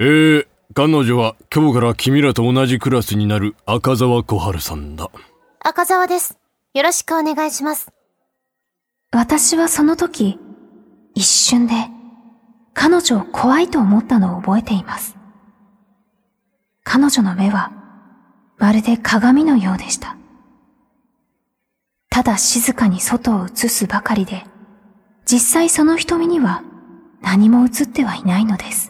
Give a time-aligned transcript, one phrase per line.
[0.00, 5.10] えー、彼女は今日から君らと同じクラスになる赤澤小春さんだ。
[5.58, 6.38] 赤澤です。
[6.72, 7.88] よろしくお願いします。
[9.10, 10.38] 私はその時、
[11.16, 11.74] 一瞬で、
[12.74, 15.16] 彼女を怖いと思ったのを覚えています。
[16.84, 17.72] 彼女の目は、
[18.56, 20.16] まるで鏡のようでした。
[22.08, 24.44] ただ静かに外を映すばかりで、
[25.24, 26.62] 実際その瞳には
[27.20, 28.87] 何も映ってはいないのです。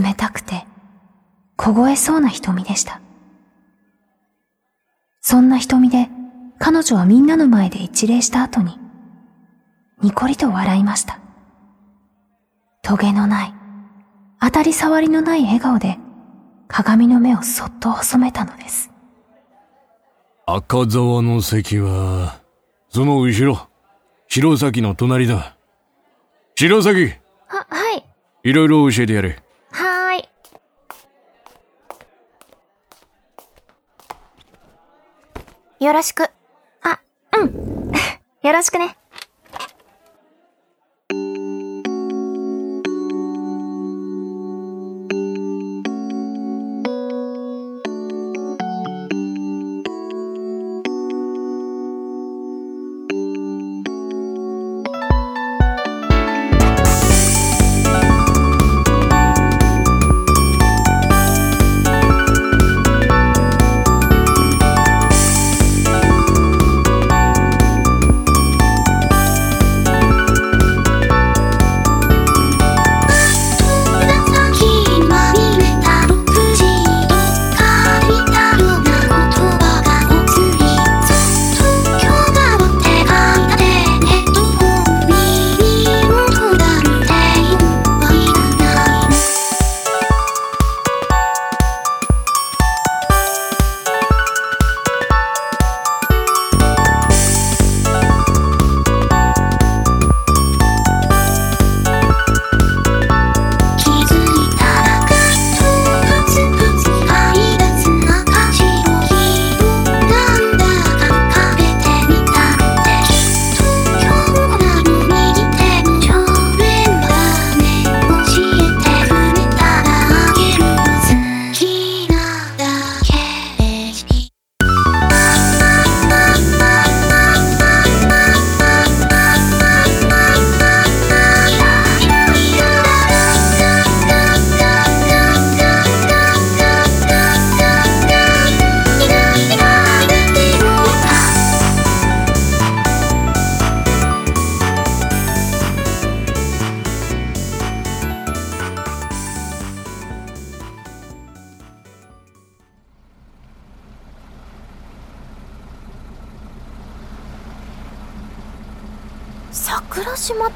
[0.00, 0.66] 冷たくて、
[1.56, 3.00] 凍えそうな瞳でした。
[5.20, 6.08] そんな瞳で
[6.58, 8.78] 彼女はみんなの前で一礼した後に、
[10.02, 11.18] ニコリと笑いました。
[12.82, 13.54] トゲのない、
[14.40, 15.98] 当たり障りのない笑顔で
[16.68, 18.90] 鏡の目をそっと細めたのです。
[20.46, 22.40] 赤澤の席は、
[22.88, 23.68] その後ろ、
[24.28, 25.56] 白崎の隣だ。
[26.56, 27.12] 白崎、
[27.46, 28.04] は、はい。
[28.42, 29.38] いろいろ教えてやれ。
[35.80, 36.24] よろしく。
[36.82, 37.00] あ、
[37.38, 37.90] うん。
[38.44, 38.98] よろしくね。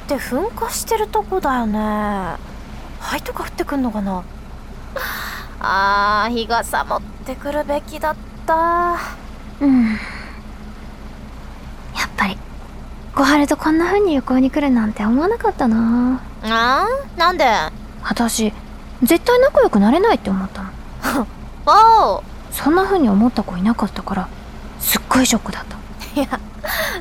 [0.05, 2.37] って噴火してるとこだよね。
[3.01, 4.23] 灰とか降ってくんのかな？
[5.61, 8.17] あー日傘持ってくるべきだっ
[8.47, 8.99] た。
[9.61, 9.93] うん。
[9.93, 9.97] や
[12.07, 12.37] っぱり、
[13.15, 16.21] 小春とこんな風に旅行に来るなんて思わなかったな。
[16.43, 17.47] あーなんで？
[18.03, 18.53] 私、
[19.03, 20.63] 絶対仲良くなれないって思った
[21.15, 21.27] の。
[22.17, 22.23] おう。
[22.51, 24.29] そんな風に思った子いなかったから、
[24.79, 25.77] すっごいショックだった。
[26.21, 26.39] いや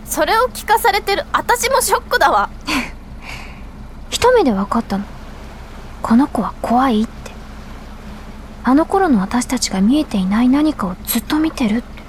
[0.06, 2.50] それを聞かされてる私もショックだわ
[4.13, 5.06] 一目で分かったの。
[6.04, 7.31] この子は怖いって。
[8.63, 12.04] あの頃の私たちが見えていない何かをずっと見てるって。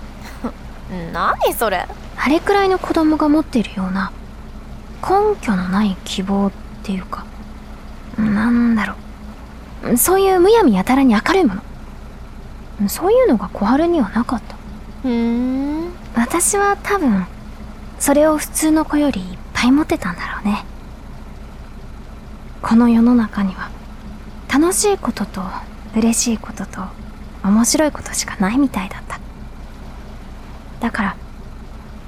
[1.15, 1.89] 何それ？
[2.19, 4.13] あれくらいの子供が持っているような、
[5.03, 6.53] 根拠のない希望っ
[6.83, 7.25] ていうか、
[8.19, 8.95] なんだろ
[9.91, 9.97] う。
[9.97, 11.55] そういうむやみやたらに明るいも
[12.81, 12.89] の。
[12.89, 14.57] そういうのが小春にはなかった。
[15.03, 17.27] ふーん私は多分、
[17.99, 20.67] それを普通の子よりいっぱい持ってたんだろうね。
[22.75, 23.71] この世の中には、
[24.53, 25.43] 楽しいことと
[25.95, 26.83] 嬉しいことと
[27.45, 29.21] 面白いことしかないみたいだった。
[30.81, 31.17] だから、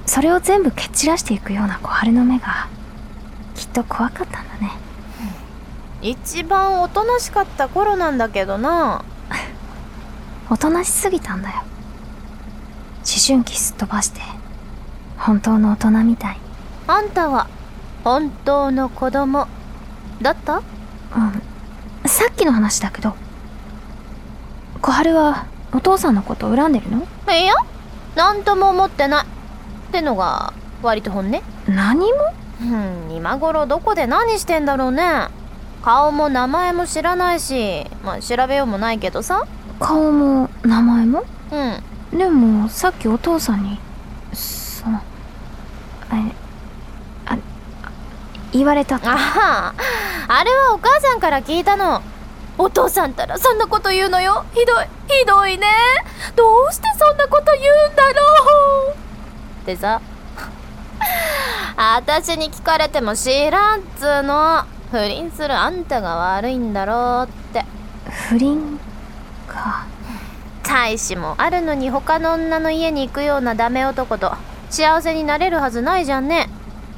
[0.07, 2.67] それを全部蹴っ散らしていくような小春の目が、
[3.55, 4.73] きっと怖かったんだね。
[6.03, 9.05] 一番おとなしかった頃なんだけどな
[10.51, 11.55] おとなしすぎたんだよ。
[11.59, 11.65] 思
[13.25, 14.21] 春期すっ飛ばして、
[15.17, 16.41] 本当の大人みたいに。
[16.89, 17.47] あんたは
[18.03, 19.47] 本当の子供
[20.23, 20.57] だった？
[20.57, 20.63] うん。
[22.09, 23.15] さっきの話だけど、
[24.81, 26.99] 小春はお父さんのこと恨んでるの？
[26.99, 27.55] いや
[28.15, 29.29] なんとも思ってないっ
[29.93, 31.43] てのが割と本音。
[31.69, 32.07] 何も？
[32.61, 35.29] うん今頃どこで何してんだろうね。
[35.83, 39.47] 顔も名前も知らないしまあ調べようもないけどさ。
[39.79, 41.25] 顔も名前も？
[41.53, 42.19] うん。
[42.19, 43.79] でもさっきお父さんに
[44.33, 44.99] その
[46.13, 46.33] え
[47.27, 47.37] あ
[48.57, 49.75] 言われたってあは。
[50.29, 52.03] あれはお母さんから聞いたの。
[52.59, 54.45] お父さんたらそんなこと言うのよ。
[54.55, 54.87] ひどい。
[55.21, 55.67] ひどいね。
[56.35, 58.95] どうしてそんなこと言うんだろう。
[59.63, 60.01] ってさ。
[61.77, 64.65] 私に聞かれても知らんっつーの。
[64.91, 67.65] 不倫するあんたが悪いんだろうって。
[68.29, 68.81] 不倫
[69.47, 69.85] か。
[70.63, 74.35] 大志もあるのに他の女の家に行くようなダメ男と
[74.69, 76.49] 幸せになれるはずないじゃんね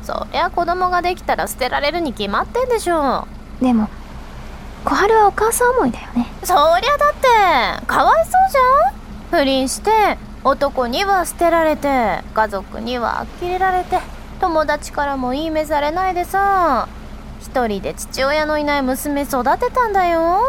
[0.09, 3.29] そりゃ子供ができたら捨てられるに決まってんでしょ
[3.61, 3.91] でも
[4.87, 6.27] 小春はお母さん思いだよね。
[6.45, 9.43] そりゃだってかわいそうじゃん。
[9.43, 9.91] 不倫して
[10.45, 13.99] 男には捨てられて家族には呆れられて
[14.41, 16.89] 友達からもいい目されないでさ
[17.43, 20.41] 一人で父親のいない娘育てたんだよ。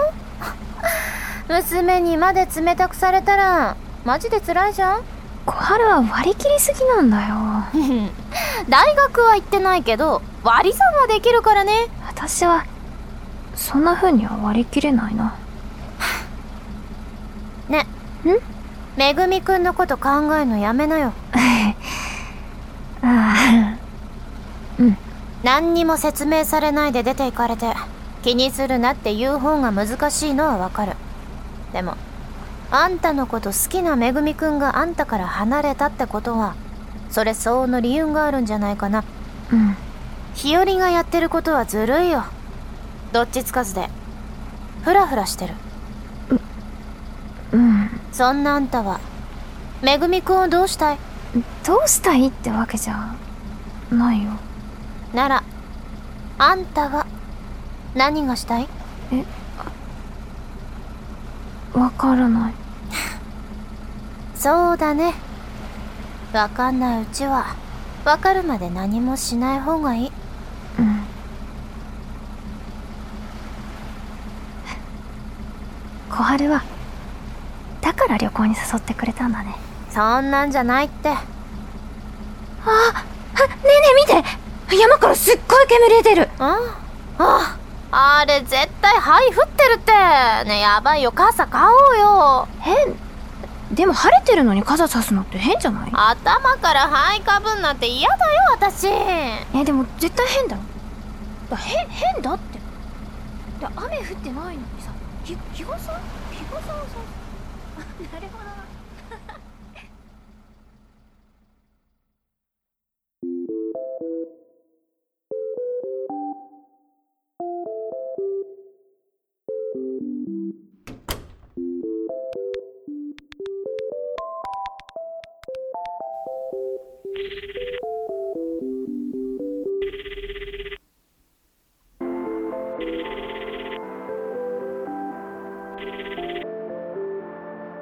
[1.49, 3.75] 娘にまで冷たくされたら
[4.05, 5.01] マジで辛いじゃん
[5.49, 7.35] 小春は割り切りすぎなんだよ。
[8.69, 11.87] 大学は行ってないけど割り算はできるからね。
[12.07, 12.65] 私は
[13.55, 15.33] そんな風には割り切れないな。
[17.67, 17.87] ね。
[18.95, 21.13] めぐみくんのこと考えるのやめなよ。
[23.01, 23.73] あ
[25.41, 27.73] 何にも説明されないで出て行かれて
[28.21, 30.93] 気にするなって言う方が難しいのはわかる。
[31.73, 31.97] でも
[32.71, 36.55] あんたのこと好きなめぐみくんがあんたから離れたってことは
[37.09, 38.99] それ相応の理由があるんじゃないかな。
[38.99, 39.03] あ
[39.51, 39.75] うん。
[40.35, 42.23] 日和がやってることはずるいよ。
[43.11, 43.89] どっちつかずで。
[44.83, 45.55] フラフラしてる。
[47.51, 47.89] うん。
[48.11, 48.99] そんなあんたは
[49.81, 50.99] めぐみくんをどうしたい？
[51.65, 53.15] どうしたいってわけじゃ
[53.91, 54.31] ないよ。
[55.13, 55.43] なら
[56.37, 57.07] あんたは
[57.95, 58.67] 何がしたい？
[61.73, 62.53] わからない。
[64.35, 65.13] そうだね。
[66.33, 67.55] わかんないうちは
[68.05, 70.11] わかるまで何もしない方がいい。
[70.79, 71.01] うん。
[76.09, 76.63] 小春は
[77.81, 79.55] だから旅行に誘ってくれたんだね。
[79.89, 81.09] そんなんじゃないって。
[81.09, 81.15] あ
[82.65, 83.73] あねえね
[84.13, 84.77] え見て。
[84.77, 86.29] 山からすっごい煙出てる。
[86.39, 86.57] あ
[87.17, 87.58] ああ
[88.27, 89.91] れ絶対灰降ってるって。
[90.47, 91.11] ねやばいよ。
[91.11, 92.47] 傘買おうよ。
[92.59, 92.95] 変。
[93.71, 95.91] でも晴れてるのに傘さすのって変じゃない？
[95.93, 98.87] 頭から灰かぶんなんて嫌だよ私。
[98.87, 100.61] えでも絶対変だろ。
[101.49, 102.59] だ変変だって。
[103.61, 104.91] だ雨降ってないのにさ
[105.23, 105.91] 日日傘
[106.31, 106.97] 日傘をさ
[108.13, 108.51] なるほどな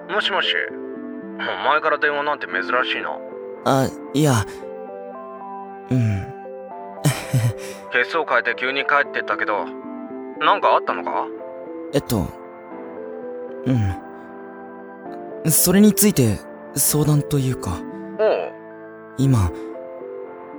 [0.09, 0.55] もしもし
[1.39, 3.19] お前から電話なんて珍しいな
[3.65, 4.33] あ、いや。
[5.91, 6.25] うん。
[7.93, 9.65] 血相変えて急に帰ってったけど
[10.39, 11.27] なんかあったのか？
[11.93, 12.25] えっと。
[13.65, 15.51] うん。
[15.51, 16.39] それについて
[16.75, 17.77] 相談というか、
[19.17, 19.51] 今、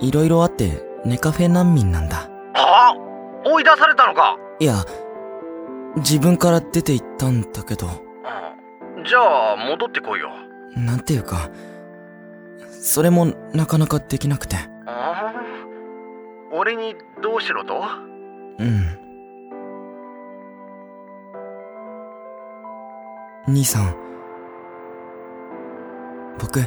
[0.01, 2.29] いろいろあってネカフェ難民なんだ。
[2.55, 2.95] あ？
[3.45, 4.37] 追い出されたのか？
[4.59, 4.85] いや、
[5.97, 7.87] 自分から出て行ったんだけど、
[9.07, 10.29] じゃあ戻ってこいよ
[10.77, 11.51] なんていうか、
[12.71, 14.57] それもなかなかできなくて。
[14.57, 15.33] ああ
[16.53, 17.83] 俺にどうしろと？
[18.59, 18.99] うん。
[23.47, 23.97] 兄さん。
[26.39, 26.61] 僕、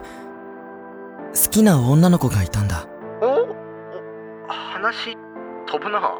[1.33, 2.87] 好きな女の子がいたんだ。
[3.21, 5.17] おお話
[5.65, 6.19] 飛ぶな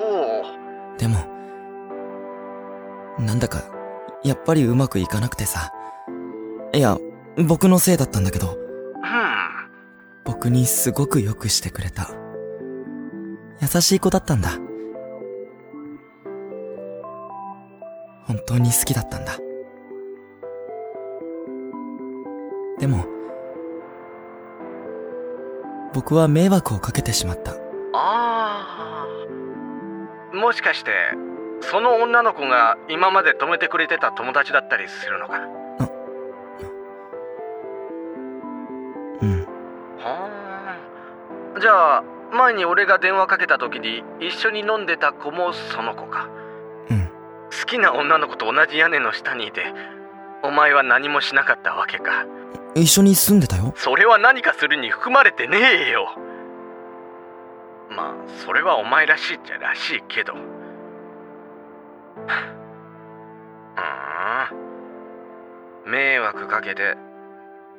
[0.00, 1.18] おおうでも、
[3.18, 3.62] なんだか、
[4.24, 5.70] やっぱりうまくいかなくてさ。
[6.74, 6.98] いや、
[7.46, 8.58] 僕のせいだったんだけど、うん
[10.24, 12.10] 僕にすごく良くしてくれた。
[13.60, 14.50] 優しい子だったんだ。
[18.26, 19.38] 本当に好きだったんだ。
[22.78, 23.17] でも、
[26.08, 27.52] 僕は迷惑をかけてしまった。
[27.92, 29.06] ああ
[30.34, 30.90] もしかして
[31.60, 35.34] その女の子が今まで止めてくれてた友達だったりするのか？
[39.20, 39.46] うん。
[39.98, 40.78] は
[41.54, 46.30] あじゃあ前に俺が電話かけた時に一緒に飲んでた子もその子か
[46.88, 47.06] うん。
[47.50, 49.74] 好きな女の子と同じ屋根の下にいて
[50.42, 52.24] お前は何もしなかったわけか
[52.78, 53.72] 一緒に住んでたよ。
[53.76, 55.58] それは何かするに含まれてね
[55.88, 56.08] えよ
[57.90, 66.96] まあそれはお前らしいっちゃらしいけどふーん迷惑かけて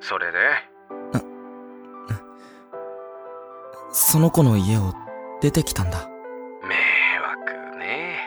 [0.01, 0.37] それで？
[3.91, 4.93] その子の家を
[5.41, 6.07] 出てきたんだ。
[6.63, 6.75] 迷
[7.19, 8.19] 惑ね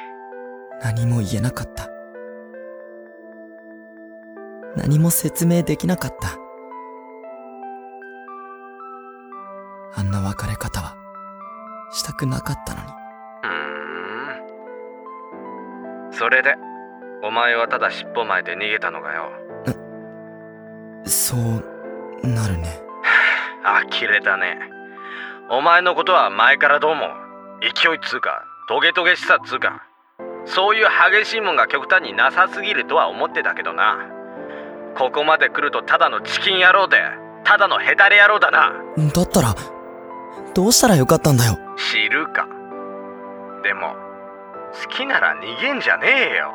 [0.83, 1.89] 何も言えなかった。
[4.77, 6.39] 何も説明できなかった。
[9.95, 10.97] あんな別れ方は、
[11.93, 12.87] したくなかったのに。
[13.43, 16.13] ふーん。
[16.13, 16.57] それで
[17.23, 19.31] お前はただ尻尾巻いて逃げたのかよ。
[21.05, 21.41] そう、
[22.27, 22.83] なるね。
[23.63, 24.59] 呆れたね。
[25.51, 27.09] お前のことは前からどうも
[27.61, 29.85] 勢いっつうかトゲトゲしさっつうか。
[30.47, 33.99] そういう激しいもんが極端になさすぎるとは思ってたけどな。
[34.97, 36.99] ここまで来るとただのチキン野郎で
[37.45, 38.73] ただのヘタレ野郎だな。
[39.15, 39.55] だったら、
[40.55, 41.59] どうしたらよかったんだよ。
[41.77, 42.47] 知るか。
[43.63, 43.95] でも
[44.83, 46.53] 好きなら逃げんじゃねえよ。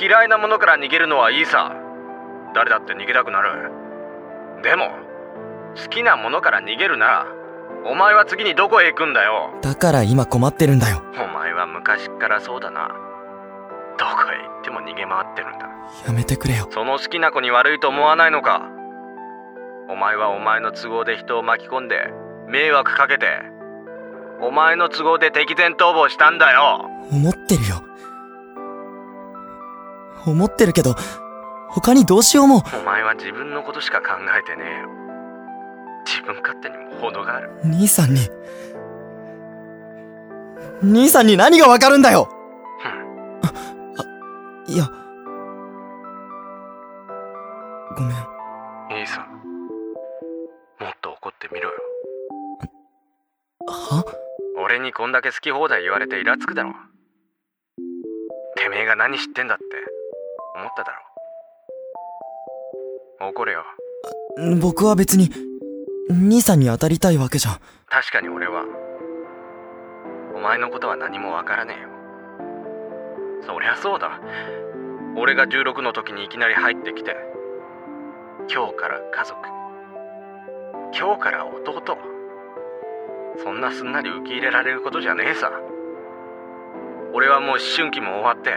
[0.00, 1.74] 嫌いなものから逃げるのはいいさ。
[2.54, 3.70] 誰だって逃げたくなる。
[4.62, 4.90] でも
[5.76, 7.26] 好きなものから逃げるなら
[7.86, 9.50] お前は次にどこへ行くんだよ。
[9.62, 11.02] だから今困ってるんだよ。
[11.14, 12.88] お前は昔っからそうだな。
[13.98, 15.68] どこへ行っても逃げ回ってるんだ。
[16.06, 16.68] やめてくれよ。
[16.70, 18.68] その好きな子に悪いと思わないのか。
[19.88, 22.10] お前はお前の都合で人を巻き込んで
[22.48, 23.26] 迷惑かけて
[24.40, 26.88] お前の都合で敵前逃亡したんだよ。
[27.10, 27.82] 思ってるよ。
[30.26, 30.94] 思ってるけど、
[31.68, 32.62] 他にどうしようも。
[32.80, 34.88] お前は自分のことしか考えてねえよ。
[36.06, 37.50] 自分勝手にも程がある。
[37.64, 38.20] 兄さんに、
[40.82, 42.28] 兄さんに何がわかるんだよ。
[44.66, 44.74] ふん。
[44.74, 44.88] いや、
[54.88, 56.72] にこんだけ好き放題言われてイラつくだろ。
[58.56, 59.64] てめえが何知ってんだって
[60.56, 60.92] 思っただ
[63.20, 63.28] ろ。
[63.28, 63.64] 怒れよ。
[64.60, 65.30] 僕は別に、
[66.08, 67.60] 兄さんに当たりたいわけじゃ。
[67.86, 68.64] 確かに俺は。
[70.34, 71.88] お前のことは何もわからねえよ。
[73.46, 74.20] そりゃそうだ。
[75.16, 77.16] 俺が16の時にいきなり入ってきて
[78.48, 79.38] 今日から家族。
[80.96, 82.17] 今日から弟
[83.42, 85.50] そんなすんなり受け入れられることじゃねえさ。
[87.14, 88.52] 俺はもう思春期も終わって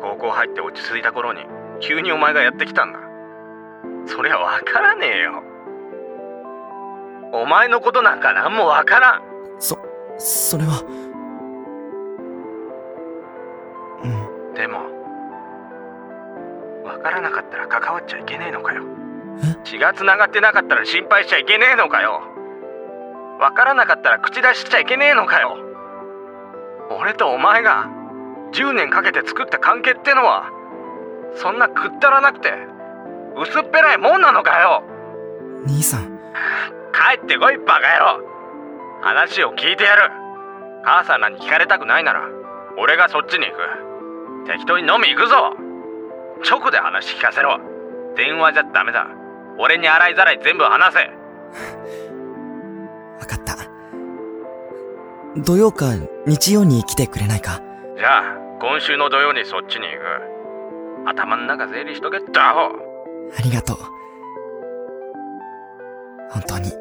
[0.00, 1.40] 高校入って落ち着いた頃に
[1.80, 3.00] 急にお前がやってきたんだ。
[4.06, 5.42] そりゃわからねえよ。
[7.32, 9.22] お前のことなんか何もわからん。
[9.58, 9.78] そ、
[10.18, 10.82] それは。
[14.02, 14.54] うん。
[14.54, 14.80] でも
[16.84, 18.84] 分からなかったら関わっちゃいけねえのかよ。
[19.64, 22.35] 血が繋がってなかったら心配しちゃいけねえのかよ
[23.38, 25.56] 分からなかったら口出ししちゃいけねえのかよ。
[26.98, 27.88] 俺とお前が
[28.52, 30.50] 10年かけて作った関係ってのは
[31.34, 32.52] そんなくったらなくて
[33.36, 34.82] 薄っぺらいもんなのかよ。
[35.66, 36.18] 兄さん、
[36.92, 38.36] 帰ってこいバカ野郎。
[39.02, 40.10] 話を聞いてやる。
[40.84, 42.22] 母さんらに聞かれたくないなら
[42.78, 44.46] 俺がそっちに行く。
[44.46, 45.54] 適当に飲み行くぞ。
[46.48, 47.58] 直で話聞かせろ。
[48.16, 49.06] 電話じゃダメだ。
[49.58, 51.10] 俺に洗いざらい全部話せ
[53.18, 53.56] わかった。
[55.42, 55.86] 土曜か
[56.26, 57.60] 日曜に来てくれないか？
[57.96, 59.98] じゃあ今週の土曜にそっちに行
[61.04, 62.70] く頭ん中整理しとけってアホ
[63.38, 63.76] ありがとう。
[66.30, 66.72] 本当に。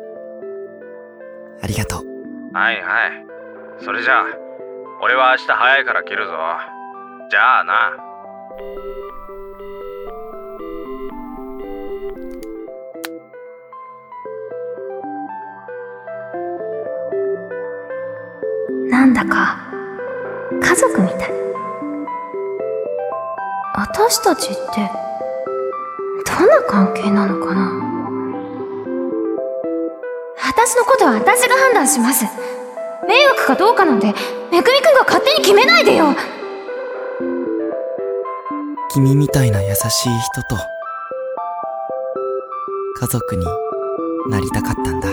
[1.62, 2.06] ありがとう。
[2.54, 3.26] はいはい
[3.84, 4.26] それじゃあ
[5.02, 6.34] 俺は明日早いから切るぞ
[7.30, 7.92] じゃあな
[20.76, 21.32] 家族みたい。
[23.76, 24.92] 私たちって、
[26.26, 27.72] どんな関係なのかな？
[30.36, 32.26] 私のことは私が判断します。
[33.08, 34.08] 迷惑かどうかなんて、
[34.52, 36.14] めぐみくんが勝手に決めないでよ
[38.90, 40.58] 君みたいな優しい人と、
[43.00, 43.46] 家族に
[44.30, 45.08] なりたかったんだ。